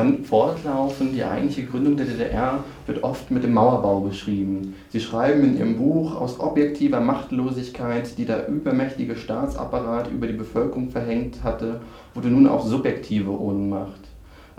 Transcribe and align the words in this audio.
Dann 0.00 0.24
fortlaufend, 0.24 1.14
die 1.14 1.22
eigentliche 1.22 1.66
Gründung 1.66 1.94
der 1.94 2.06
DDR 2.06 2.64
wird 2.86 3.04
oft 3.04 3.30
mit 3.30 3.44
dem 3.44 3.52
Mauerbau 3.52 4.00
beschrieben. 4.00 4.74
Sie 4.88 4.98
schreiben 4.98 5.44
in 5.44 5.58
Ihrem 5.58 5.76
Buch, 5.76 6.18
aus 6.18 6.40
objektiver 6.40 7.00
Machtlosigkeit, 7.00 8.16
die 8.16 8.24
der 8.24 8.48
übermächtige 8.48 9.14
Staatsapparat 9.14 10.10
über 10.10 10.26
die 10.26 10.32
Bevölkerung 10.32 10.88
verhängt 10.88 11.44
hatte, 11.44 11.82
wurde 12.14 12.28
nun 12.28 12.46
auch 12.46 12.64
subjektive 12.64 13.30
Ohnmacht. 13.30 14.00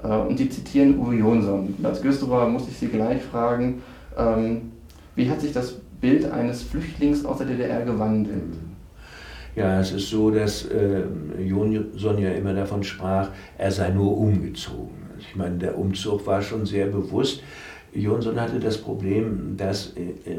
Äh, 0.03 0.15
und 0.15 0.37
Sie 0.37 0.47
zitieren 0.47 0.99
Uwe 0.99 1.15
Jonsson. 1.15 1.73
Als 1.81 2.03
Güsterer 2.03 2.47
muss 2.47 2.67
ich 2.67 2.77
Sie 2.77 2.89
gleich 2.89 3.23
fragen, 3.23 3.81
ähm, 4.15 4.73
wie 5.15 5.27
hat 5.27 5.41
sich 5.41 5.53
das 5.53 5.73
Bild 5.99 6.31
eines 6.31 6.61
Flüchtlings 6.61 7.25
aus 7.25 7.39
der 7.39 7.47
DDR 7.47 7.83
gewandelt? 7.83 8.53
Ja, 9.55 9.79
es 9.79 9.91
ist 9.91 10.07
so, 10.07 10.29
dass 10.29 10.65
äh, 10.65 11.01
Jonsson 11.43 12.19
ja 12.19 12.29
immer 12.29 12.53
davon 12.53 12.83
sprach, 12.83 13.29
er 13.57 13.71
sei 13.71 13.89
nur 13.89 14.15
umgezogen. 14.15 15.01
Ich 15.29 15.35
meine, 15.35 15.57
der 15.57 15.77
Umzug 15.77 16.25
war 16.27 16.41
schon 16.41 16.65
sehr 16.65 16.87
bewusst. 16.87 17.43
Jonsson 17.93 18.39
hatte 18.39 18.59
das 18.59 18.77
Problem, 18.77 19.55
dass 19.57 19.93
äh, 19.97 20.37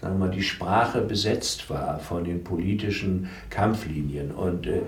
sagen 0.00 0.18
wir 0.18 0.26
mal, 0.26 0.30
die 0.30 0.42
Sprache 0.42 1.00
besetzt 1.00 1.68
war 1.70 1.98
von 1.98 2.24
den 2.24 2.44
politischen 2.44 3.28
Kampflinien. 3.50 4.30
Und 4.30 4.66
äh, 4.66 4.82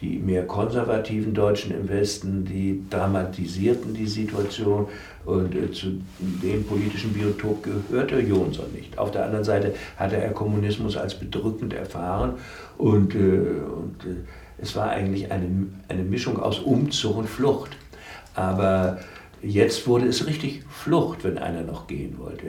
die 0.00 0.18
mehr 0.18 0.46
konservativen 0.46 1.32
Deutschen 1.32 1.72
im 1.72 1.88
Westen, 1.88 2.44
die 2.44 2.82
dramatisierten 2.90 3.94
die 3.94 4.06
Situation 4.06 4.88
und 5.24 5.54
äh, 5.54 5.70
zu 5.72 6.02
dem 6.18 6.64
politischen 6.64 7.12
Biotop 7.12 7.62
gehörte 7.62 8.20
Jonsson 8.20 8.72
nicht. 8.74 8.98
Auf 8.98 9.10
der 9.10 9.24
anderen 9.24 9.44
Seite 9.44 9.74
hatte 9.96 10.16
er 10.16 10.32
Kommunismus 10.32 10.96
als 10.96 11.18
bedrückend 11.18 11.72
erfahren 11.72 12.34
und, 12.76 13.14
äh, 13.14 13.18
und 13.18 14.04
äh, 14.04 14.16
es 14.58 14.76
war 14.76 14.90
eigentlich 14.90 15.30
eine, 15.30 15.48
eine 15.88 16.02
Mischung 16.02 16.40
aus 16.40 16.58
Umzug 16.58 17.16
und 17.16 17.28
Flucht. 17.28 17.70
Aber 18.36 18.98
Jetzt 19.42 19.86
wurde 19.86 20.06
es 20.06 20.26
richtig 20.26 20.62
Flucht, 20.68 21.22
wenn 21.22 21.38
einer 21.38 21.62
noch 21.62 21.86
gehen 21.86 22.18
wollte. 22.18 22.46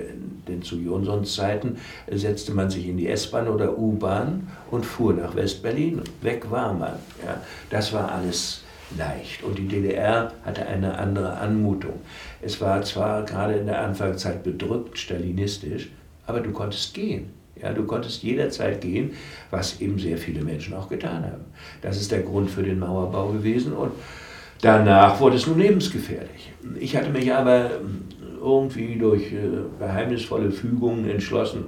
Denn 0.47 0.61
zu 0.61 0.77
Jonsons 0.77 1.35
Zeiten 1.35 1.77
setzte 2.09 2.53
man 2.53 2.69
sich 2.69 2.87
in 2.87 2.97
die 2.97 3.09
S-Bahn 3.09 3.49
oder 3.49 3.77
U-Bahn 3.77 4.47
und 4.71 4.85
fuhr 4.85 5.13
nach 5.13 5.35
West-Berlin. 5.35 6.01
Weg 6.21 6.49
war 6.49 6.73
man. 6.73 6.93
Ja, 7.25 7.41
das 7.69 7.91
war 7.91 8.11
alles 8.11 8.63
leicht. 8.97 9.43
Und 9.43 9.59
die 9.59 9.67
DDR 9.67 10.31
hatte 10.45 10.65
eine 10.65 10.97
andere 10.97 11.37
Anmutung. 11.37 11.99
Es 12.41 12.61
war 12.61 12.81
zwar 12.83 13.23
gerade 13.25 13.55
in 13.55 13.67
der 13.67 13.81
Anfangszeit 13.81 14.43
bedrückt, 14.43 14.97
stalinistisch, 14.97 15.89
aber 16.25 16.39
du 16.39 16.51
konntest 16.51 16.93
gehen. 16.93 17.31
Ja, 17.61 17.73
du 17.73 17.85
konntest 17.85 18.23
jederzeit 18.23 18.81
gehen, 18.81 19.11
was 19.51 19.81
eben 19.81 19.99
sehr 19.99 20.17
viele 20.17 20.41
Menschen 20.41 20.73
auch 20.75 20.89
getan 20.89 21.23
haben. 21.25 21.45
Das 21.81 21.99
ist 21.99 22.11
der 22.11 22.21
Grund 22.21 22.49
für 22.49 22.63
den 22.63 22.79
Mauerbau 22.79 23.29
gewesen. 23.29 23.73
Und 23.73 23.91
Danach 24.61 25.19
wurde 25.19 25.35
es 25.35 25.47
nun 25.47 25.59
lebensgefährlich. 25.59 26.51
Ich 26.79 26.95
hatte 26.95 27.09
mich 27.09 27.31
aber 27.33 27.71
irgendwie 28.41 28.95
durch 28.95 29.31
äh, 29.31 29.49
geheimnisvolle 29.79 30.51
Fügungen 30.51 31.09
entschlossen, 31.09 31.65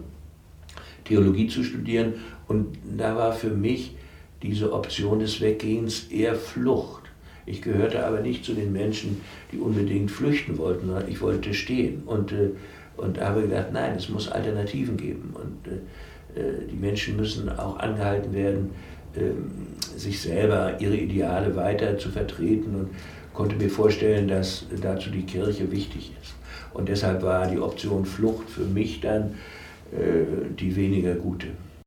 Theologie 1.05 1.47
zu 1.47 1.63
studieren. 1.63 2.15
Und 2.47 2.77
da 2.97 3.15
war 3.15 3.33
für 3.33 3.49
mich 3.49 3.95
diese 4.41 4.71
Option 4.73 5.19
des 5.19 5.41
Weggehens 5.41 6.07
eher 6.09 6.35
Flucht. 6.35 7.03
Ich 7.45 7.61
gehörte 7.61 8.05
aber 8.05 8.21
nicht 8.21 8.45
zu 8.45 8.53
den 8.53 8.71
Menschen, 8.71 9.21
die 9.51 9.57
unbedingt 9.57 10.11
flüchten 10.11 10.57
wollten, 10.57 10.87
sondern 10.87 11.09
ich 11.09 11.21
wollte 11.21 11.53
stehen. 11.53 12.03
Und, 12.05 12.31
äh, 12.31 12.51
und 12.97 13.19
habe 13.19 13.43
gedacht, 13.43 13.67
nein, 13.71 13.95
es 13.97 14.09
muss 14.09 14.29
Alternativen 14.29 14.97
geben. 14.97 15.33
Und 15.33 15.71
äh, 15.71 16.67
die 16.71 16.75
Menschen 16.75 17.17
müssen 17.17 17.49
auch 17.49 17.77
angehalten 17.79 18.33
werden, 18.33 18.71
sich 19.97 20.21
selber 20.21 20.79
ihre 20.79 20.95
Ideale 20.95 21.55
weiter 21.55 21.97
zu 21.97 22.09
vertreten 22.09 22.75
und 22.75 22.89
konnte 23.33 23.55
mir 23.55 23.69
vorstellen, 23.69 24.27
dass 24.27 24.65
dazu 24.81 25.09
die 25.09 25.23
Kirche 25.23 25.71
wichtig 25.71 26.13
ist. 26.21 26.33
Und 26.73 26.89
deshalb 26.89 27.23
war 27.23 27.47
die 27.47 27.59
Option 27.59 28.05
Flucht 28.05 28.49
für 28.49 28.65
mich 28.65 29.01
dann 29.01 29.35
äh, 29.91 30.53
die 30.57 30.75
weniger 30.75 31.15
gute. 31.15 31.47